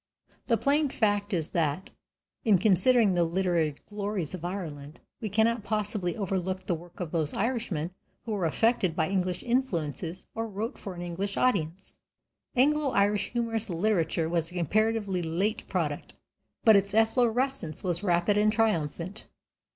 [0.47, 1.91] The plain fact is that,
[2.43, 7.35] in considering the literary glories of Ireland, we cannot possibly overlook the work of those
[7.35, 7.91] Irishmen
[8.25, 11.99] who were affected by English influences or wrote for an English audience.
[12.55, 16.15] Anglo Irish humorous literature was a comparatively late product,
[16.63, 19.27] but its efflorescence was rapid and triumphant.